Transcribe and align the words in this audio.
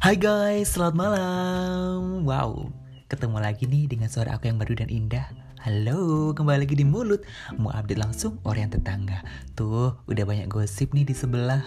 Hai 0.00 0.16
guys, 0.16 0.72
selamat 0.72 0.96
malam. 0.96 2.24
Wow, 2.24 2.72
ketemu 3.04 3.36
lagi 3.36 3.68
nih 3.68 3.84
dengan 3.84 4.08
suara 4.08 4.32
aku 4.40 4.48
yang 4.48 4.56
baru 4.56 4.72
dan 4.80 4.88
indah. 4.88 5.28
Halo, 5.60 6.32
kembali 6.32 6.64
lagi 6.64 6.72
di 6.72 6.88
mulut. 6.88 7.20
Mau 7.60 7.68
update 7.68 8.00
langsung 8.00 8.40
orang 8.48 8.72
tetangga. 8.72 9.20
Tuh, 9.52 9.92
udah 10.08 10.24
banyak 10.24 10.48
gosip 10.48 10.96
nih 10.96 11.04
di 11.04 11.12
sebelah. 11.12 11.60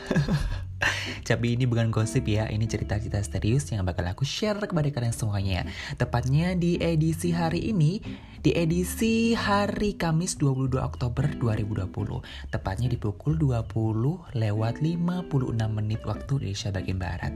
Tapi 1.30 1.54
ini 1.54 1.70
bukan 1.70 1.94
gosip 1.94 2.26
ya, 2.26 2.50
ini 2.50 2.66
cerita-cerita 2.66 3.22
serius 3.22 3.70
yang 3.70 3.86
bakal 3.86 4.02
aku 4.10 4.26
share 4.26 4.58
kepada 4.66 4.90
kalian 4.90 5.14
semuanya. 5.14 5.70
Tepatnya 5.94 6.58
di 6.58 6.82
edisi 6.82 7.38
hari 7.38 7.70
ini, 7.70 8.02
di 8.42 8.58
edisi 8.58 9.38
hari 9.38 9.94
Kamis 9.94 10.42
22 10.42 10.74
Oktober 10.82 11.30
2020. 11.38 12.50
Tepatnya 12.50 12.90
di 12.90 12.98
pukul 12.98 13.38
20 13.38 14.34
lewat 14.34 14.82
56 14.82 15.54
menit 15.70 16.02
waktu 16.02 16.42
Indonesia 16.42 16.74
bagian 16.74 16.98
Barat. 16.98 17.34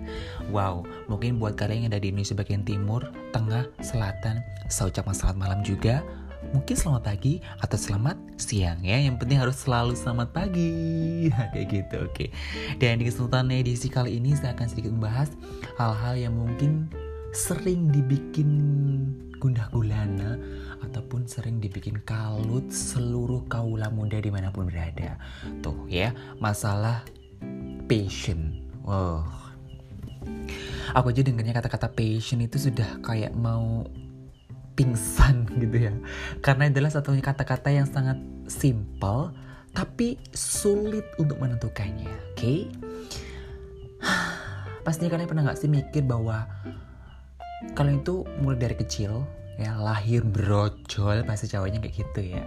Wow, 0.49 0.89
mungkin 1.05 1.37
buat 1.37 1.53
kalian 1.53 1.85
yang 1.85 1.93
ada 1.93 2.01
di 2.01 2.09
Indonesia 2.09 2.33
bagian 2.33 2.65
Timur, 2.65 3.13
Tengah, 3.29 3.69
Selatan, 3.77 4.41
saya 4.65 4.89
ucapkan 4.89 5.13
selamat 5.13 5.37
malam 5.37 5.61
juga 5.61 6.01
mungkin 6.55 6.75
selamat 6.75 7.03
pagi 7.03 7.43
atau 7.59 7.77
selamat 7.77 8.17
siang 8.39 8.79
ya. 8.83 8.97
Yang 8.99 9.23
penting 9.23 9.39
harus 9.39 9.57
selalu 9.59 9.93
selamat 9.97 10.29
pagi. 10.31 10.71
Kayak 11.53 11.67
gitu, 11.71 11.95
oke. 12.07 12.13
Okay. 12.13 12.29
Dan 12.79 13.01
di 13.01 13.09
kesempatan 13.09 13.51
edisi 13.51 13.87
kali 13.91 14.19
ini 14.19 14.35
saya 14.35 14.55
akan 14.55 14.67
sedikit 14.67 14.91
membahas 14.93 15.33
hal-hal 15.75 16.15
yang 16.15 16.33
mungkin 16.35 16.87
sering 17.35 17.91
dibikin 17.91 18.49
gundah 19.37 19.69
gulana 19.69 20.41
ataupun 20.81 21.29
sering 21.29 21.61
dibikin 21.61 22.01
kalut 22.01 22.65
seluruh 22.73 23.45
kaula 23.45 23.91
muda 23.93 24.17
di 24.17 24.31
mana 24.33 24.49
pun 24.49 24.65
berada. 24.69 25.19
Tuh 25.61 25.85
ya, 25.85 26.15
masalah 26.41 27.05
passion. 27.85 28.63
Wow. 28.87 29.27
Aku 30.95 31.11
aja 31.11 31.21
dengernya 31.21 31.53
kata-kata 31.53 31.91
passion 31.91 32.41
itu 32.41 32.57
sudah 32.57 33.03
kayak 33.03 33.35
mau 33.35 33.85
pingsan 34.77 35.49
gitu 35.61 35.89
ya. 35.89 35.93
Karena 36.45 36.69
adalah 36.69 36.93
satu 36.93 37.11
kata-kata 37.17 37.73
yang 37.73 37.89
sangat 37.89 38.21
simple 38.45 39.33
tapi 39.73 40.21
sulit 40.31 41.05
untuk 41.17 41.41
menentukannya 41.41 42.07
oke? 42.07 42.37
Okay? 42.37 42.59
pastinya 44.87 45.19
kalian 45.19 45.27
pernah 45.27 45.43
nggak 45.43 45.59
sih 45.59 45.67
mikir 45.67 46.07
bahwa 46.07 46.47
kalian 47.75 47.99
itu 47.99 48.23
mulai 48.39 48.55
dari 48.55 48.75
kecil 48.79 49.27
ya 49.59 49.75
lahir 49.75 50.23
brojol 50.23 51.27
pasti 51.27 51.51
cowoknya 51.51 51.83
kayak 51.83 52.07
gitu 52.07 52.39
ya. 52.39 52.45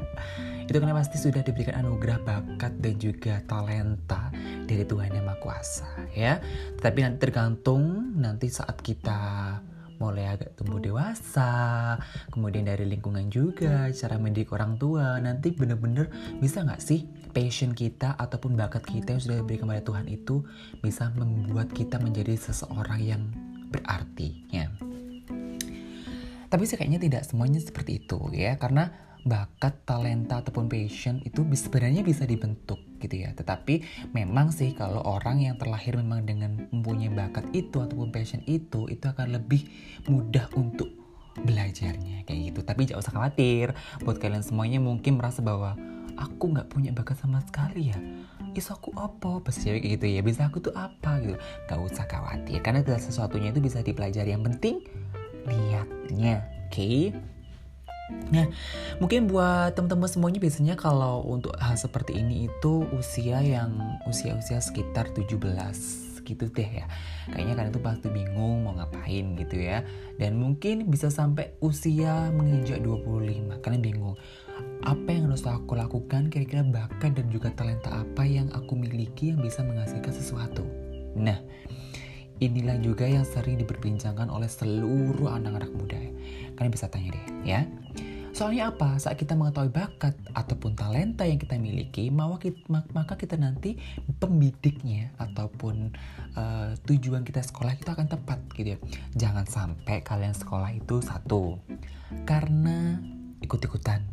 Itu 0.65 0.79
karena 0.81 0.97
pasti 0.97 1.21
sudah 1.21 1.45
diberikan 1.45 1.85
anugerah 1.85 2.23
bakat 2.25 2.73
dan 2.81 2.95
juga 2.97 3.45
talenta 3.45 4.33
dari 4.65 4.87
Tuhan 4.89 5.13
yang 5.13 5.27
Maha 5.29 5.37
Kuasa 5.43 5.91
ya. 6.17 6.41
Tapi 6.81 7.05
nanti 7.05 7.19
tergantung 7.21 8.15
nanti 8.17 8.49
saat 8.49 8.81
kita 8.81 9.59
mulai 10.01 10.33
agak 10.33 10.57
tumbuh 10.57 10.81
dewasa, 10.81 12.01
kemudian 12.33 12.65
dari 12.65 12.89
lingkungan 12.89 13.29
juga, 13.29 13.93
cara 13.93 14.17
mendidik 14.17 14.51
orang 14.57 14.81
tua, 14.81 15.21
nanti 15.21 15.53
bener-bener 15.53 16.09
bisa 16.41 16.65
nggak 16.65 16.81
sih 16.81 17.05
passion 17.31 17.77
kita 17.77 18.17
ataupun 18.17 18.57
bakat 18.57 18.83
kita 18.89 19.15
yang 19.15 19.23
sudah 19.23 19.37
diberikan 19.45 19.69
kepada 19.69 19.85
Tuhan 19.85 20.07
itu 20.09 20.43
bisa 20.81 21.13
membuat 21.15 21.71
kita 21.71 22.01
menjadi 22.01 22.35
seseorang 22.41 23.01
yang 23.05 23.23
berarti 23.71 24.49
ya. 24.51 24.73
Tapi 26.51 26.67
sih 26.67 26.75
kayaknya 26.75 26.99
tidak 26.99 27.23
semuanya 27.29 27.63
seperti 27.63 28.03
itu 28.03 28.19
ya, 28.35 28.59
karena 28.59 28.91
bakat, 29.25 29.85
talenta 29.85 30.41
ataupun 30.41 30.69
passion 30.69 31.21
itu 31.25 31.45
sebenarnya 31.45 32.01
bisa 32.01 32.25
dibentuk 32.25 32.81
gitu 33.01 33.27
ya. 33.27 33.33
Tetapi 33.37 33.85
memang 34.17 34.53
sih 34.53 34.73
kalau 34.73 35.01
orang 35.05 35.45
yang 35.45 35.57
terlahir 35.57 35.97
memang 35.97 36.25
dengan 36.25 36.69
mempunyai 36.73 37.13
bakat 37.13 37.49
itu 37.53 37.81
ataupun 37.81 38.13
passion 38.13 38.41
itu 38.49 38.89
itu 38.89 39.05
akan 39.05 39.37
lebih 39.37 39.67
mudah 40.09 40.49
untuk 40.57 40.89
belajarnya 41.41 42.25
kayak 42.25 42.53
gitu. 42.53 42.61
Tapi 42.65 42.81
jangan 42.89 43.03
usah 43.03 43.15
khawatir 43.15 43.67
buat 44.05 44.17
kalian 44.19 44.45
semuanya 44.45 44.79
mungkin 44.83 45.17
merasa 45.17 45.41
bahwa 45.41 45.77
aku 46.21 46.53
nggak 46.53 46.69
punya 46.69 46.91
bakat 46.93 47.17
sama 47.21 47.41
sekali 47.45 47.93
ya. 47.93 47.99
Is 48.53 48.67
aku 48.67 48.91
apa? 48.99 49.39
Pasti 49.41 49.71
kayak 49.71 50.01
gitu 50.01 50.07
ya. 50.11 50.21
Bisa 50.27 50.51
aku 50.51 50.59
tuh 50.59 50.75
apa 50.75 51.23
gitu. 51.23 51.39
Gak 51.71 51.79
usah 51.79 52.05
khawatir 52.11 52.59
karena 52.67 52.83
sesuatunya 52.83 53.55
itu 53.55 53.63
bisa 53.63 53.79
dipelajari. 53.79 54.35
Yang 54.35 54.45
penting 54.51 54.77
lihatnya. 55.47 56.43
Oke. 56.67 56.75
Okay? 56.75 57.03
Nah, 58.31 58.47
mungkin 59.03 59.27
buat 59.27 59.75
teman-teman 59.75 60.07
semuanya 60.07 60.39
biasanya 60.39 60.75
kalau 60.79 61.27
untuk 61.27 61.55
hal 61.59 61.75
seperti 61.75 62.15
ini 62.19 62.47
itu 62.47 62.87
usia 62.95 63.43
yang 63.43 63.75
usia-usia 64.07 64.63
sekitar 64.63 65.11
17 65.11 66.11
gitu 66.31 66.47
deh 66.47 66.71
ya. 66.71 66.87
Kayaknya 67.35 67.55
kalian 67.59 67.73
tuh 67.75 67.83
pasti 67.83 68.09
bingung 68.13 68.63
mau 68.63 68.79
ngapain 68.79 69.35
gitu 69.35 69.57
ya. 69.59 69.83
Dan 70.15 70.39
mungkin 70.39 70.87
bisa 70.87 71.11
sampai 71.11 71.59
usia 71.59 72.31
menginjak 72.31 72.79
25. 72.87 73.59
Kalian 73.59 73.83
bingung. 73.83 74.15
Apa 74.87 75.11
yang 75.11 75.29
harus 75.29 75.45
aku 75.45 75.75
lakukan? 75.75 76.31
Kira-kira 76.31 76.63
bakat 76.63 77.19
dan 77.19 77.27
juga 77.29 77.51
talenta 77.53 77.91
apa 78.05 78.23
yang 78.23 78.47
aku 78.55 78.79
miliki 78.79 79.35
yang 79.35 79.43
bisa 79.43 79.67
menghasilkan 79.67 80.13
sesuatu? 80.15 80.63
Nah, 81.19 81.37
inilah 82.39 82.79
juga 82.81 83.05
yang 83.05 83.27
sering 83.27 83.61
diperbincangkan 83.61 84.31
oleh 84.31 84.49
seluruh 84.49 85.29
anak-anak 85.29 85.73
muda. 85.75 85.99
Kalian 86.57 86.73
bisa 86.73 86.89
tanya 86.89 87.13
deh 87.17 87.25
ya. 87.45 87.61
Soalnya 88.41 88.73
apa? 88.73 88.97
Saat 88.97 89.21
kita 89.21 89.37
mengetahui 89.37 89.69
bakat 89.69 90.17
ataupun 90.33 90.73
talenta 90.73 91.29
yang 91.29 91.37
kita 91.37 91.61
miliki, 91.61 92.09
maka 92.09 93.13
kita 93.21 93.37
nanti 93.37 93.77
pembidiknya 94.17 95.13
ataupun 95.21 95.93
uh, 96.41 96.73
tujuan 96.89 97.21
kita 97.21 97.45
sekolah 97.45 97.77
itu 97.77 97.93
akan 97.93 98.09
tepat 98.09 98.41
gitu 98.57 98.73
ya. 98.73 98.79
Jangan 99.13 99.45
sampai 99.45 100.01
kalian 100.01 100.33
sekolah 100.33 100.73
itu 100.73 101.05
satu 101.05 101.61
karena 102.25 102.97
ikut-ikutan, 103.45 104.09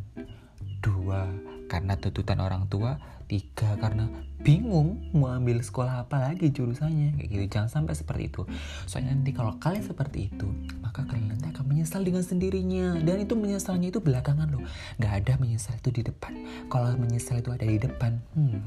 dua 0.84 1.24
karena 1.72 1.96
tuntutan 1.96 2.44
orang 2.44 2.68
tua, 2.68 3.00
tiga 3.32 3.80
karena 3.80 4.12
bingung 4.40 5.12
mau 5.12 5.32
ambil 5.32 5.60
sekolah 5.60 6.08
apa 6.08 6.16
lagi 6.32 6.48
jurusannya 6.48 7.20
kayak 7.20 7.28
gitu 7.28 7.44
jangan 7.52 7.68
sampai 7.68 7.92
seperti 7.92 8.32
itu 8.32 8.42
soalnya 8.88 9.12
nanti 9.12 9.36
kalau 9.36 9.60
kalian 9.60 9.84
seperti 9.84 10.32
itu 10.32 10.48
maka 10.88 11.04
kalian 11.04 11.36
akan 11.52 11.64
menyesal 11.68 12.00
dengan 12.00 12.24
sendirinya. 12.24 12.96
Dan 13.04 13.20
itu 13.20 13.36
menyesalnya 13.36 13.92
itu 13.92 14.00
belakangan 14.00 14.48
loh. 14.48 14.64
Nggak 14.96 15.12
ada 15.20 15.32
menyesal 15.36 15.76
itu 15.76 15.92
di 15.92 16.02
depan. 16.08 16.32
Kalau 16.72 16.96
menyesal 16.96 17.44
itu 17.44 17.52
ada 17.52 17.68
di 17.68 17.76
depan 17.76 18.16
hmm, 18.32 18.58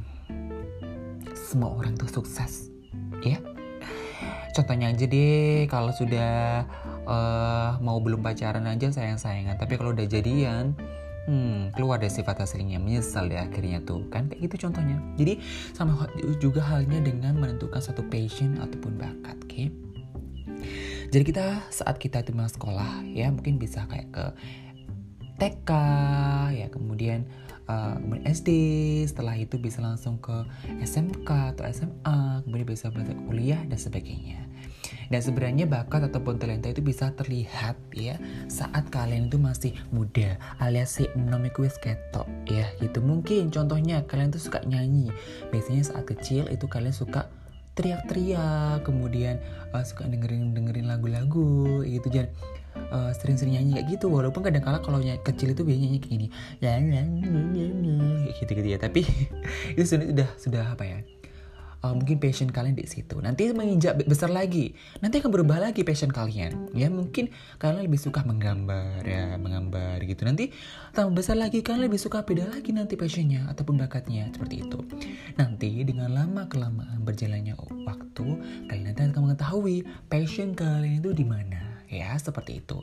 semua 1.34 1.74
orang 1.74 1.98
tuh 1.98 2.22
sukses. 2.22 2.70
Ya? 3.26 3.42
Contohnya 4.54 4.94
aja 4.94 5.06
deh 5.10 5.66
kalau 5.66 5.90
sudah 5.96 6.64
uh, 7.10 7.82
mau 7.82 7.98
belum 7.98 8.22
pacaran 8.22 8.70
aja 8.70 8.94
sayang 8.94 9.18
sayangan 9.18 9.56
tapi 9.56 9.80
kalau 9.80 9.96
udah 9.96 10.06
jadian 10.06 10.76
hmm, 11.26 11.74
keluar 11.74 11.98
dari 11.98 12.14
sifat 12.14 12.46
aslinya. 12.46 12.78
Menyesal 12.78 13.34
deh 13.34 13.42
akhirnya 13.42 13.82
tuh. 13.82 14.06
Kan 14.14 14.30
kayak 14.30 14.46
gitu 14.46 14.70
contohnya. 14.70 15.02
Jadi 15.18 15.42
sama 15.74 16.06
juga 16.38 16.62
halnya 16.62 17.02
dengan 17.02 17.34
menentukan 17.34 17.82
satu 17.82 18.06
passion 18.06 18.62
ataupun 18.62 18.94
bakat 19.02 19.42
oke? 19.42 19.50
okay? 19.50 19.91
Jadi 21.12 21.24
kita 21.28 21.46
saat 21.70 22.00
kita 22.00 22.24
itu 22.24 22.32
sekolah 22.32 23.04
ya 23.12 23.28
mungkin 23.30 23.60
bisa 23.60 23.84
kayak 23.92 24.10
ke 24.16 24.26
TK 25.38 25.70
ya 26.56 26.68
kemudian 26.72 27.28
uh, 27.68 28.00
kemudian 28.00 28.26
SD 28.30 28.50
setelah 29.10 29.36
itu 29.36 29.60
bisa 29.60 29.84
langsung 29.84 30.22
ke 30.24 30.48
SMK 30.80 31.58
atau 31.58 31.68
SMA 31.68 32.46
kemudian 32.48 32.68
bisa 32.68 32.88
belajar 32.94 33.18
kuliah 33.28 33.62
dan 33.68 33.76
sebagainya 33.76 34.52
dan 35.12 35.20
sebenarnya 35.20 35.68
bakat 35.68 36.08
ataupun 36.08 36.40
talenta 36.40 36.72
itu 36.72 36.80
bisa 36.80 37.12
terlihat 37.12 37.76
ya 37.92 38.16
saat 38.48 38.88
kalian 38.88 39.28
itu 39.28 39.36
masih 39.36 39.76
muda 39.92 40.40
alias 40.64 40.96
si 40.96 41.12
enom 41.20 41.44
ketok 41.52 42.28
ya 42.48 42.64
gitu. 42.80 43.04
Mungkin 43.04 43.52
contohnya 43.52 44.08
kalian 44.08 44.32
tuh 44.32 44.40
suka 44.40 44.64
nyanyi. 44.64 45.12
Biasanya 45.52 45.84
saat 45.84 46.08
kecil 46.08 46.48
itu 46.48 46.64
kalian 46.72 46.96
suka 46.96 47.28
teriak-teriak, 47.76 48.84
kemudian 48.84 49.40
uh, 49.72 49.84
suka 49.84 50.08
dengerin 50.08 50.52
dengerin 50.52 50.92
lagu-lagu 50.92 51.82
gitu 51.88 52.08
dan 52.12 52.28
uh, 52.92 53.12
sering-sering 53.16 53.56
nyanyi 53.56 53.80
kayak 53.80 53.88
gitu 53.96 54.12
walaupun 54.12 54.44
kadang 54.44 54.64
kala 54.64 54.84
kalau 54.84 55.00
kecil 55.00 55.56
itu 55.56 55.64
biasanya 55.64 56.00
kayak 56.04 56.12
gini. 56.12 56.28
Ya 56.60 56.78
gitu 58.36 58.52
gitu 58.60 58.68
ya. 58.68 58.80
Tapi 58.82 59.08
itu 59.78 59.86
sudah 59.88 60.30
sudah 60.36 60.64
apa 60.76 60.84
ya 60.84 61.00
uh, 61.82 61.94
mungkin 61.94 62.22
passion 62.22 62.50
kalian 62.50 62.78
di 62.78 62.86
situ. 62.86 63.18
Nanti 63.20 63.50
menginjak 63.52 63.98
besar 64.06 64.30
lagi, 64.30 64.74
nanti 65.02 65.20
akan 65.20 65.32
berubah 65.34 65.58
lagi 65.62 65.82
passion 65.82 66.14
kalian. 66.14 66.72
Ya 66.78 66.88
mungkin 66.88 67.34
kalian 67.58 67.86
lebih 67.86 68.00
suka 68.00 68.22
menggambar 68.24 69.04
ya, 69.04 69.36
menggambar 69.38 70.02
gitu. 70.06 70.24
Nanti 70.26 70.54
tambah 70.94 71.22
besar 71.22 71.38
lagi 71.38 71.66
kalian 71.66 71.90
lebih 71.90 72.00
suka 72.00 72.24
beda 72.24 72.48
lagi 72.48 72.72
nanti 72.72 72.96
passionnya 72.96 73.50
ataupun 73.50 73.82
bakatnya 73.82 74.30
seperti 74.32 74.66
itu. 74.66 74.80
Nanti 75.36 75.82
dengan 75.84 76.14
lama 76.14 76.46
kelamaan 76.48 77.02
berjalannya 77.02 77.58
waktu, 77.86 78.28
kalian 78.70 78.86
nanti 78.94 79.02
akan 79.02 79.34
mengetahui 79.34 79.84
passion 80.08 80.54
kalian 80.54 81.02
itu 81.02 81.12
di 81.12 81.26
mana. 81.26 81.82
Ya 81.92 82.16
seperti 82.16 82.64
itu. 82.64 82.80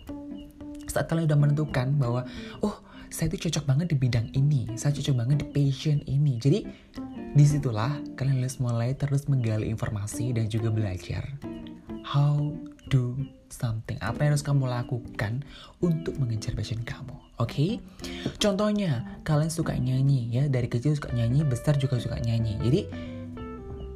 Saat 0.89 1.09
kalian 1.09 1.29
udah 1.29 1.39
menentukan 1.39 1.97
bahwa 1.97 2.25
oh 2.65 2.85
saya 3.09 3.33
itu 3.33 3.49
cocok 3.49 3.65
banget 3.65 3.87
di 3.93 3.97
bidang 3.97 4.29
ini, 4.37 4.69
saya 4.77 4.93
cocok 4.93 5.17
banget 5.17 5.37
di 5.41 5.47
passion 5.49 5.99
ini. 6.05 6.37
Jadi 6.37 6.61
di 7.36 7.44
situlah 7.44 7.92
kalian 8.16 8.40
harus 8.40 8.56
mulai 8.62 8.96
terus 8.96 9.28
menggali 9.28 9.69
informasi 9.69 10.32
dan 10.32 10.48
juga 10.48 10.72
belajar. 10.72 11.25
How 12.08 12.56
do 12.88 13.20
something? 13.52 14.00
Apa 14.00 14.25
yang 14.25 14.32
harus 14.32 14.46
kamu 14.46 14.64
lakukan 14.64 15.44
untuk 15.84 16.16
mengejar 16.16 16.56
passion 16.56 16.80
kamu? 16.84 17.12
Oke? 17.36 17.52
Okay? 17.52 17.70
contohnya 18.40 19.20
kalian 19.28 19.52
suka 19.52 19.76
nyanyi 19.76 20.32
ya. 20.32 20.44
Dari 20.48 20.72
kecil 20.72 20.96
suka 20.96 21.12
nyanyi 21.12 21.44
besar 21.44 21.76
juga 21.76 22.00
suka 22.00 22.16
nyanyi. 22.16 22.56
Jadi 22.64 22.80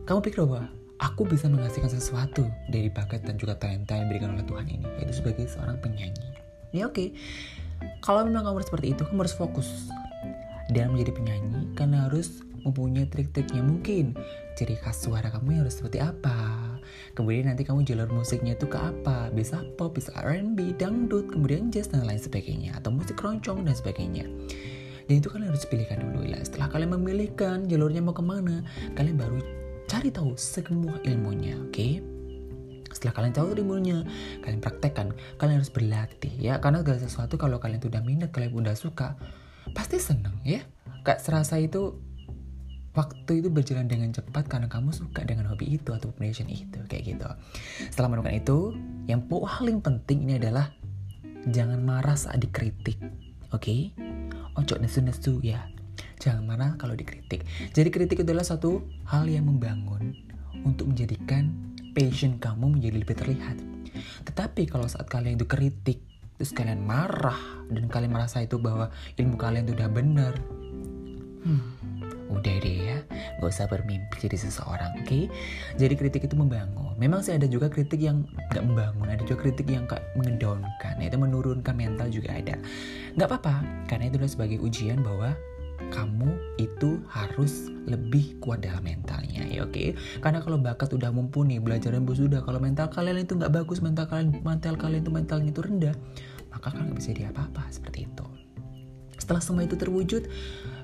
kamu 0.05 0.19
pikir 0.21 0.45
bahwa 0.45 0.69
aku 1.01 1.25
bisa 1.25 1.49
menghasilkan 1.49 1.91
sesuatu 1.91 2.47
dari 2.69 2.93
bakat 2.93 3.25
dan 3.25 3.41
juga 3.41 3.57
talenta 3.57 3.97
yang 3.97 4.07
diberikan 4.07 4.37
oleh 4.39 4.47
Tuhan 4.47 4.67
ini 4.69 4.87
yaitu 5.01 5.25
sebagai 5.25 5.49
seorang 5.49 5.81
penyanyi. 5.81 6.29
Ya 6.73 6.89
oke. 6.89 6.97
Okay. 6.97 7.09
kalau 7.99 8.23
memang 8.23 8.47
kamu 8.47 8.63
seperti 8.63 8.87
itu 8.95 9.03
kamu 9.09 9.25
harus 9.27 9.37
fokus. 9.37 9.69
Dalam 10.71 10.95
menjadi 10.95 11.13
penyanyi 11.19 11.75
karena 11.75 12.07
harus 12.07 12.41
mempunyai 12.63 13.07
trik-triknya 13.11 13.63
mungkin. 13.63 14.15
Ciri 14.59 14.77
khas 14.79 15.05
suara 15.05 15.31
kamu 15.31 15.63
harus 15.63 15.79
seperti 15.79 16.03
apa? 16.03 16.59
Kemudian 17.13 17.53
nanti 17.53 17.63
kamu 17.63 17.85
jalur 17.87 18.11
musiknya 18.11 18.57
itu 18.57 18.67
ke 18.67 18.79
apa? 18.79 19.31
Bisa 19.35 19.63
pop 19.77 19.97
bisa 19.97 20.15
R&B 20.19 20.77
dangdut 20.79 21.31
kemudian 21.31 21.69
jazz 21.69 21.91
dan 21.91 22.07
lain 22.07 22.21
sebagainya. 22.21 22.79
Atau 22.79 22.95
musik 22.95 23.19
keroncong 23.19 23.67
dan 23.67 23.75
sebagainya. 23.75 24.25
Dan 25.11 25.15
itu 25.19 25.29
kalian 25.29 25.51
harus 25.51 25.67
pilihkan 25.67 25.99
dulu 25.99 26.23
ya 26.23 26.39
setelah 26.47 26.71
kalian 26.71 26.95
memilihkan 26.95 27.67
jalurnya 27.67 28.01
mau 28.01 28.15
ke 28.15 28.23
mana 28.23 28.63
kalian 28.95 29.19
baru 29.19 29.43
cari 29.91 30.15
tahu 30.15 30.39
semua 30.39 31.03
ilmunya 31.03 31.59
oke? 31.59 31.75
Okay? 31.75 31.93
setelah 32.93 33.19
kalian 33.19 33.35
tahu 33.35 33.47
ilmunya 33.57 33.99
kalian 34.45 34.61
praktekkan. 34.61 35.17
Kalian 35.41 35.59
harus 35.59 35.73
berlatih 35.73 36.33
ya. 36.39 36.61
Karena 36.61 36.85
segala 36.85 37.01
sesuatu 37.01 37.35
kalau 37.41 37.59
kalian 37.59 37.81
sudah 37.81 38.05
minat 38.05 38.31
kalian 38.31 38.53
udah 38.53 38.77
suka 38.77 39.17
pasti 39.73 39.99
seneng 39.99 40.39
ya. 40.45 40.63
Gak 41.03 41.19
serasa 41.19 41.59
itu 41.59 41.99
waktu 42.93 43.41
itu 43.41 43.49
berjalan 43.49 43.89
dengan 43.89 44.13
cepat 44.13 44.49
karena 44.49 44.69
kamu 44.69 44.93
suka 44.93 45.25
dengan 45.25 45.49
hobi 45.49 45.81
itu 45.81 45.97
atau 45.97 46.13
passion 46.13 46.49
itu 46.49 46.77
kayak 46.89 47.17
gitu. 47.17 47.29
Setelah 47.89 48.13
menemukan 48.13 48.37
itu, 48.37 48.59
yang 49.09 49.25
paling 49.25 49.81
penting 49.81 50.29
ini 50.29 50.37
adalah 50.37 50.69
jangan 51.49 51.81
marah 51.81 52.15
saat 52.15 52.39
dikritik, 52.39 53.01
oke? 53.51 53.61
Okay? 53.61 53.91
Ojo 54.53 54.77
nesu-nesu 54.77 55.41
ya. 55.41 55.65
Jangan 56.21 56.45
marah 56.45 56.71
kalau 56.77 56.93
dikritik. 56.93 57.43
Jadi 57.73 57.89
kritik 57.89 58.21
itu 58.21 58.29
adalah 58.29 58.45
satu 58.45 58.85
hal 59.09 59.27
yang 59.27 59.49
membangun 59.49 60.13
untuk 60.63 60.93
menjadikan 60.93 61.51
passion 61.97 62.37
kamu 62.37 62.79
menjadi 62.79 62.97
lebih 63.01 63.17
terlihat. 63.17 63.57
Tetapi 64.29 64.69
kalau 64.69 64.87
saat 64.87 65.09
kalian 65.09 65.41
itu 65.41 65.49
kritik, 65.49 66.05
terus 66.37 66.53
kalian 66.53 66.85
marah 66.85 67.39
dan 67.73 67.89
kalian 67.89 68.13
merasa 68.13 68.45
itu 68.45 68.61
bahwa 68.61 68.93
ilmu 69.17 69.37
kalian 69.37 69.69
itu 69.69 69.75
udah 69.77 69.91
benar, 69.93 70.35
hmm, 71.45 71.63
udah 72.33 72.55
deh 72.63 72.82
gak 73.43 73.51
usah 73.51 73.67
bermimpi 73.67 74.23
jadi 74.23 74.39
seseorang 74.39 75.03
oke 75.03 75.07
okay? 75.11 75.27
jadi 75.75 75.99
kritik 75.99 76.31
itu 76.31 76.39
membangun 76.39 76.95
memang 76.97 77.27
sih 77.27 77.35
ada 77.35 77.51
juga 77.51 77.67
kritik 77.67 77.99
yang 77.99 78.23
gak 78.55 78.63
membangun 78.63 79.11
ada 79.11 79.23
juga 79.27 79.43
kritik 79.43 79.67
yang 79.67 79.91
kayak 79.91 80.07
mengedownkan 80.15 81.03
itu 81.03 81.19
menurunkan 81.19 81.75
mental 81.75 82.07
juga 82.07 82.39
ada 82.39 82.55
nggak 83.19 83.27
apa-apa 83.27 83.67
karena 83.91 84.09
itu 84.09 84.17
adalah 84.23 84.33
sebagai 84.33 84.59
ujian 84.63 85.03
bahwa 85.03 85.35
kamu 85.91 86.31
itu 86.63 87.03
harus 87.11 87.69
lebih 87.85 88.39
kuat 88.39 88.63
dalam 88.63 88.87
mentalnya 88.87 89.43
ya 89.45 89.67
oke 89.67 89.75
okay? 89.75 89.99
karena 90.23 90.39
kalau 90.39 90.57
bakat 90.57 90.95
udah 90.95 91.11
mumpuni 91.11 91.59
belajar 91.59 91.91
dan 91.91 92.07
sudah 92.07 92.41
kalau 92.47 92.63
mental 92.63 92.87
kalian 92.89 93.27
itu 93.27 93.35
nggak 93.35 93.51
bagus 93.51 93.83
mental 93.83 94.07
kalian 94.07 94.31
mental 94.47 94.79
kalian 94.79 95.03
itu 95.03 95.11
mentalnya 95.11 95.51
itu 95.51 95.61
rendah 95.61 95.97
maka 96.55 96.71
kalian 96.71 96.95
nggak 96.95 96.99
bisa 97.03 97.11
jadi 97.11 97.25
apa-apa 97.35 97.63
seperti 97.75 98.07
itu 98.07 98.27
setelah 99.19 99.43
semua 99.43 99.63
itu 99.67 99.75
terwujud 99.75 100.23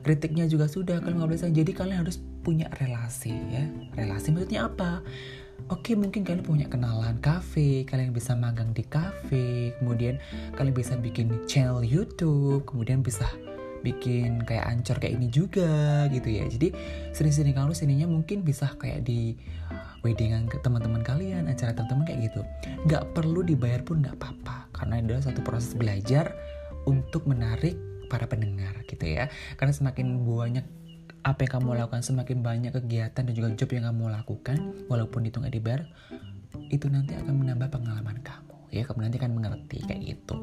kritiknya 0.03 0.49
juga 0.49 0.71
sudah 0.71 1.01
kalian 1.03 1.21
nggak 1.21 1.31
boleh 1.31 1.53
jadi 1.53 1.73
kalian 1.73 1.99
harus 2.07 2.19
punya 2.43 2.71
relasi 2.79 3.35
ya 3.53 3.65
relasi 3.95 4.33
maksudnya 4.33 4.69
apa 4.71 5.05
Oke 5.67 5.99
mungkin 5.99 6.23
kalian 6.23 6.47
punya 6.47 6.71
kenalan 6.71 7.19
cafe, 7.19 7.83
kalian 7.83 8.15
bisa 8.15 8.33
magang 8.39 8.71
di 8.71 8.87
cafe, 8.87 9.75
kemudian 9.83 10.17
kalian 10.55 10.71
bisa 10.73 10.95
bikin 10.95 11.35
channel 11.51 11.83
YouTube, 11.83 12.63
kemudian 12.63 13.03
bisa 13.03 13.27
bikin 13.83 14.43
kayak 14.43 14.65
ancor 14.65 14.97
kayak 15.03 15.19
ini 15.19 15.29
juga 15.29 16.07
gitu 16.15 16.31
ya. 16.31 16.47
Jadi 16.47 16.73
sering-sering 17.11 17.59
kalau 17.59 17.75
sininya 17.75 18.07
mungkin 18.07 18.47
bisa 18.47 18.71
kayak 18.79 19.05
di 19.05 19.35
weddingan 20.07 20.47
ke 20.47 20.57
teman-teman 20.63 21.03
kalian, 21.03 21.51
acara 21.51 21.75
teman-teman 21.75 22.07
kayak 22.07 22.21
gitu. 22.31 22.41
Gak 22.87 23.05
perlu 23.13 23.43
dibayar 23.43 23.83
pun 23.83 24.01
gak 24.01 24.17
apa-apa, 24.17 24.71
karena 24.73 25.03
adalah 25.03 25.23
satu 25.27 25.43
proses 25.43 25.75
belajar 25.75 26.33
untuk 26.87 27.27
menarik 27.29 27.77
para 28.09 28.27
pendengar 28.27 28.75
gitu 28.89 29.05
ya. 29.05 29.29
Karena 29.61 29.73
semakin 29.77 30.25
banyak 30.25 30.67
apa 31.23 31.45
yang 31.45 31.53
kamu 31.61 31.69
lakukan, 31.85 32.01
semakin 32.01 32.41
banyak 32.41 32.73
kegiatan 32.73 33.23
dan 33.27 33.35
juga 33.37 33.53
job 33.53 33.71
yang 33.75 33.85
kamu 33.93 34.11
lakukan, 34.11 34.57
walaupun 34.89 35.29
itu 35.29 35.37
nggak 35.39 35.55
dibayar, 35.55 35.83
itu 36.73 36.87
nanti 36.89 37.13
akan 37.15 37.35
menambah 37.45 37.69
pengalaman 37.69 38.19
kamu. 38.25 38.55
Ya, 38.73 38.83
kamu 38.89 39.09
nanti 39.09 39.17
akan 39.21 39.33
mengerti 39.37 39.79
kayak 39.85 40.01
gitu. 40.05 40.37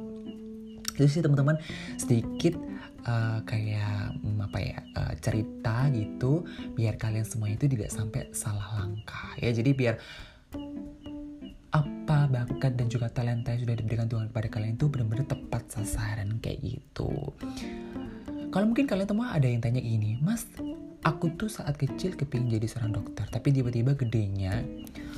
Itu 0.96 1.08
sih 1.12 1.22
teman-teman 1.26 1.60
sedikit 2.00 2.56
uh, 3.04 3.44
kayak 3.44 4.16
um, 4.24 4.40
apa 4.40 4.58
ya 4.64 4.78
uh, 4.96 5.14
cerita 5.20 5.92
gitu, 5.92 6.48
biar 6.78 6.96
kalian 6.96 7.28
semua 7.28 7.52
itu 7.52 7.68
tidak 7.68 7.92
sampai 7.92 8.32
salah 8.32 8.80
langkah 8.80 9.36
ya. 9.42 9.52
Jadi 9.52 9.76
biar 9.76 10.00
bakat 12.28 12.78
dan 12.78 12.88
juga 12.92 13.10
talenta 13.10 13.54
yang 13.54 13.66
sudah 13.66 13.76
diberikan 13.78 14.08
Tuhan 14.10 14.30
kepada 14.30 14.48
kalian 14.52 14.76
itu 14.78 14.86
benar-benar 14.92 15.26
tepat 15.28 15.64
sasaran 15.72 16.38
kayak 16.42 16.60
gitu. 16.62 17.34
Kalau 18.54 18.66
mungkin 18.72 18.88
kalian 18.88 19.10
semua 19.10 19.36
ada 19.36 19.48
yang 19.52 19.60
tanya 19.60 19.84
gini, 19.84 20.16
Mas, 20.24 20.48
aku 21.04 21.36
tuh 21.36 21.52
saat 21.52 21.76
kecil 21.76 22.16
kepingin 22.16 22.56
jadi 22.56 22.68
seorang 22.72 22.96
dokter, 22.96 23.28
tapi 23.28 23.52
tiba-tiba 23.52 23.94
gedenya 24.00 24.64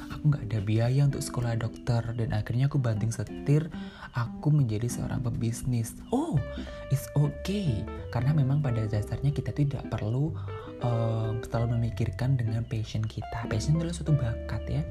aku 0.09 0.33
nggak 0.33 0.45
ada 0.49 0.59
biaya 0.65 1.01
untuk 1.05 1.21
sekolah 1.21 1.53
dokter 1.61 2.01
dan 2.17 2.33
akhirnya 2.33 2.65
aku 2.65 2.81
banting 2.81 3.13
setir, 3.13 3.69
aku 4.17 4.49
menjadi 4.49 4.89
seorang 4.89 5.21
pebisnis. 5.21 5.93
Oh, 6.09 6.41
it's 6.89 7.05
okay, 7.13 7.85
karena 8.09 8.33
memang 8.33 8.65
pada 8.65 8.89
dasarnya 8.89 9.29
kita 9.29 9.53
tidak 9.53 9.85
perlu 9.93 10.33
um, 10.81 11.37
selalu 11.45 11.77
memikirkan 11.77 12.33
dengan 12.35 12.65
passion 12.65 13.05
kita. 13.05 13.45
Passion 13.45 13.77
adalah 13.77 13.93
suatu 13.93 14.17
bakat 14.17 14.63
ya 14.65 14.81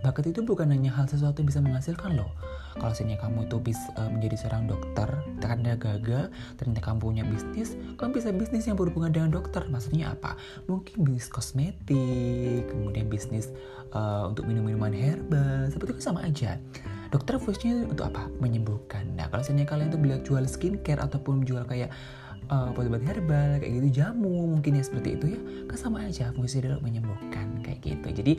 bakat 0.00 0.30
itu 0.30 0.40
bukan 0.46 0.70
hanya 0.70 0.94
hal 0.94 1.10
sesuatu 1.10 1.42
yang 1.42 1.48
bisa 1.50 1.60
menghasilkan 1.60 2.14
loh. 2.14 2.30
Kalau 2.78 2.94
misalnya 2.94 3.18
kamu 3.18 3.50
tuh 3.50 3.58
bisa 3.58 3.90
uh, 3.98 4.06
menjadi 4.06 4.36
seorang 4.46 4.70
dokter 4.70 5.08
ternyata 5.42 5.74
gagal 5.78 6.24
ternyata 6.54 6.80
kamu 6.84 6.98
punya 7.02 7.24
bisnis 7.26 7.74
kamu 7.98 8.22
bisa 8.22 8.30
bisnis 8.30 8.64
yang 8.70 8.78
berhubungan 8.78 9.10
dengan 9.10 9.30
dokter. 9.34 9.66
Maksudnya 9.66 10.14
apa? 10.14 10.38
Mungkin 10.70 11.02
bisnis 11.02 11.26
kosmetik 11.26 12.70
kemudian 12.70 13.10
bisnis 13.10 13.50
uh, 13.90 14.30
untuk 14.30 14.46
minum-minuman 14.46 14.94
herbal 14.94 15.66
seperti 15.74 15.98
itu 15.98 16.02
sama 16.02 16.22
aja. 16.22 16.54
Dokter 17.08 17.40
fungsinya 17.40 17.88
untuk 17.88 18.06
apa? 18.12 18.30
Menyembuhkan. 18.38 19.16
Nah 19.16 19.26
kalau 19.32 19.42
misalnya 19.42 19.66
kalian 19.66 19.88
tuh 19.90 19.98
beli 19.98 20.14
jual 20.22 20.44
skincare 20.46 21.02
ataupun 21.02 21.42
jual 21.42 21.64
kayak 21.66 21.90
uh, 22.52 22.70
obat-obat 22.70 23.02
herbal 23.02 23.58
kayak 23.58 23.72
gitu 23.80 24.04
jamu 24.04 24.54
mungkin 24.54 24.78
ya 24.78 24.82
seperti 24.84 25.18
itu 25.18 25.26
ya 25.34 25.40
kan 25.68 25.76
sama 25.76 26.04
aja 26.06 26.30
fungsinya 26.32 26.70
adalah 26.70 26.80
menyembuhkan 26.84 27.46
kayak 27.64 27.80
gitu. 27.82 28.08
Jadi 28.12 28.32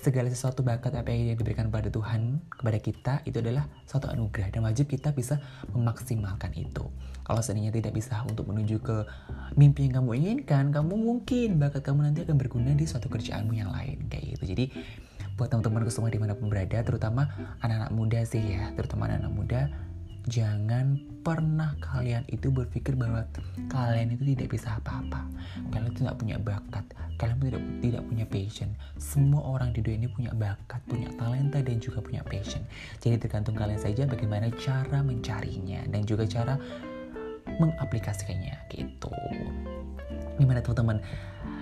segala 0.00 0.32
sesuatu 0.32 0.64
bakat 0.64 0.96
apa 0.96 1.12
yang 1.12 1.36
diberikan 1.36 1.68
kepada 1.68 1.92
Tuhan 1.92 2.40
kepada 2.48 2.78
kita 2.80 3.14
itu 3.28 3.36
adalah 3.44 3.68
suatu 3.84 4.08
anugerah 4.08 4.48
dan 4.48 4.64
wajib 4.64 4.88
kita 4.88 5.12
bisa 5.12 5.36
memaksimalkan 5.76 6.56
itu. 6.56 6.88
Kalau 7.20 7.40
seandainya 7.44 7.70
tidak 7.70 7.94
bisa 7.94 8.24
untuk 8.24 8.48
menuju 8.48 8.80
ke 8.80 8.96
mimpi 9.60 9.86
yang 9.86 10.02
kamu 10.02 10.10
inginkan, 10.18 10.72
kamu 10.72 10.96
mungkin 10.96 11.60
bakat 11.60 11.84
kamu 11.84 12.10
nanti 12.10 12.24
akan 12.24 12.40
berguna 12.40 12.72
di 12.72 12.88
suatu 12.88 13.12
kerjaanmu 13.12 13.52
yang 13.54 13.70
lain 13.70 14.08
kayak 14.08 14.40
gitu. 14.40 14.56
Jadi 14.56 14.64
buat 15.36 15.52
teman-temanku 15.52 15.92
semua 15.92 16.10
di 16.10 16.18
mana 16.18 16.34
pun 16.34 16.48
berada, 16.48 16.80
terutama 16.80 17.28
anak-anak 17.60 17.92
muda 17.92 18.20
sih 18.24 18.40
ya, 18.40 18.72
terutama 18.74 19.06
anak-anak 19.06 19.32
muda, 19.32 19.60
jangan 20.28 21.00
pernah 21.20 21.76
kalian 21.80 22.24
itu 22.28 22.52
berpikir 22.52 22.96
bahwa 22.96 23.24
kalian 23.72 24.16
itu 24.16 24.36
tidak 24.36 24.56
bisa 24.56 24.76
apa-apa 24.80 25.24
kalian 25.72 25.92
itu 25.92 26.00
tidak 26.04 26.16
punya 26.16 26.36
bakat 26.40 26.84
kalian 27.16 27.36
tidak 27.40 27.62
tidak 27.80 28.02
punya 28.08 28.24
passion. 28.50 28.74
Semua 28.98 29.46
orang 29.46 29.70
di 29.70 29.78
dunia 29.78 30.02
ini 30.02 30.10
punya 30.10 30.34
bakat 30.34 30.82
punya 30.90 31.06
talenta 31.14 31.62
dan 31.62 31.78
juga 31.78 32.02
punya 32.02 32.26
passion. 32.26 32.66
Jadi 32.98 33.22
tergantung 33.22 33.54
kalian 33.54 33.78
saja 33.78 34.10
bagaimana 34.10 34.50
cara 34.58 35.06
mencarinya 35.06 35.86
dan 35.86 36.02
juga 36.02 36.26
cara 36.26 36.58
mengaplikasikannya 37.46 38.58
gitu. 38.74 39.14
Gimana 40.42 40.58
teman-teman 40.58 40.98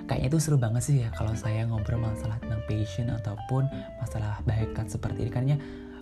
kayaknya 0.08 0.32
itu 0.32 0.38
seru 0.40 0.56
banget 0.56 0.82
sih 0.88 0.96
ya 1.04 1.12
kalau 1.12 1.36
saya 1.36 1.68
ngobrol 1.68 2.00
masalah 2.00 2.40
tentang 2.40 2.64
passion 2.64 3.12
ataupun 3.12 3.68
masalah 4.00 4.40
bakat 4.48 4.88
seperti 4.88 5.28
ini. 5.28 5.30
Karena 5.30 5.56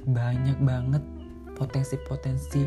banyak 0.07 0.62
banget 0.62 1.02
potensi-potensi 1.59 2.62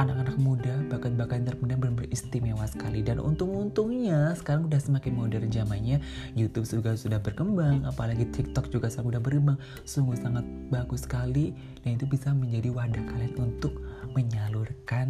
anak-anak 0.00 0.36
muda, 0.40 0.74
bakat-bakat 0.88 1.44
terpendam 1.44 1.80
benar-benar 1.80 2.08
istimewa 2.08 2.64
sekali. 2.64 3.04
Dan 3.04 3.20
untung-untungnya 3.20 4.32
sekarang 4.38 4.68
udah 4.70 4.80
semakin 4.80 5.12
modern 5.12 5.48
zamannya. 5.52 6.00
YouTube 6.32 6.64
juga 6.64 6.96
sudah 6.96 7.20
berkembang 7.20 7.84
apalagi 7.84 8.24
TikTok 8.32 8.72
juga 8.72 8.88
sudah 8.88 9.20
berkembang. 9.20 9.60
Sungguh 9.84 10.16
sangat 10.16 10.44
bagus 10.72 11.04
sekali 11.04 11.52
dan 11.84 12.00
itu 12.00 12.08
bisa 12.08 12.32
menjadi 12.32 12.72
wadah 12.72 13.04
kalian 13.04 13.34
untuk 13.36 13.74
menyalurkan 14.12 15.08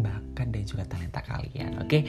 bakat 0.00 0.48
dan 0.52 0.62
juga 0.64 0.84
talenta 0.88 1.20
kalian 1.24 1.80
oke? 1.80 1.88
okay? 1.88 2.02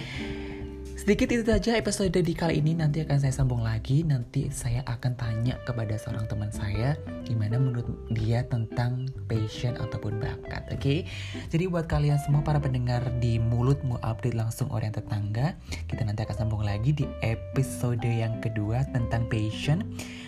Sedikit 1.01 1.33
itu 1.33 1.41
saja 1.41 1.81
episode 1.81 2.13
di 2.13 2.37
kali 2.37 2.61
ini. 2.61 2.77
Nanti 2.77 3.01
akan 3.01 3.17
saya 3.17 3.33
sambung 3.33 3.65
lagi. 3.65 4.05
Nanti 4.05 4.53
saya 4.53 4.85
akan 4.85 5.17
tanya 5.17 5.57
kepada 5.65 5.97
seorang 5.97 6.29
teman 6.29 6.53
saya 6.53 6.93
gimana 7.25 7.57
menurut 7.57 7.89
dia 8.13 8.45
tentang 8.45 9.09
passion 9.25 9.73
ataupun 9.81 10.21
bakat 10.21 10.61
oke? 10.69 10.77
Okay? 10.77 11.09
jadi 11.49 11.73
buat 11.73 11.89
kalian 11.89 12.21
semua 12.21 12.45
para 12.45 12.61
pendengar 12.61 13.01
di 13.17 13.41
mulut 13.41 13.81
mau 13.81 13.97
update 14.05 14.37
langsung 14.37 14.69
orang 14.69 14.93
tetangga 14.93 15.57
kita 15.89 16.05
nanti 16.05 16.21
akan 16.21 16.37
sambung 16.37 16.61
lagi 16.61 16.93
di 16.93 17.09
episode 17.25 18.05
yang 18.05 18.37
kedua 18.37 18.85
tentang 18.93 19.25
passion. 19.25 19.81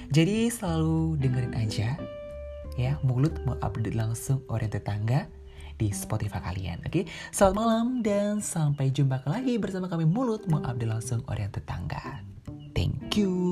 Jadi 0.10 0.50
selalu 0.50 1.22
dengerin 1.22 1.53
aja 1.53 1.94
ya. 2.82 2.98
Mulut 3.06 3.38
mau 3.46 3.62
update 3.62 3.94
langsung 3.94 4.42
orang 4.50 4.74
tetangga 4.74 5.30
di 5.77 5.92
Spotify 5.92 6.39
kalian. 6.39 6.86
Oke, 6.86 7.06
selamat 7.34 7.56
malam 7.56 7.86
dan 8.06 8.39
sampai 8.39 8.89
jumpa 8.89 9.25
lagi 9.27 9.60
bersama 9.60 9.92
kami 9.92 10.08
Mulut 10.08 10.46
mengupdate 10.48 10.89
langsung 10.89 11.22
orang 11.27 11.51
tetangga. 11.51 12.24
Thank 12.74 13.18
you. 13.18 13.43